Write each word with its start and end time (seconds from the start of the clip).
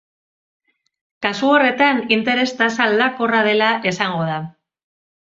Kasu 1.25 1.51
horretan 1.57 2.03
interes-tasa 2.17 2.89
aldakorra 2.89 3.47
dela 3.53 3.73
esango 3.97 4.29
da. 4.35 4.43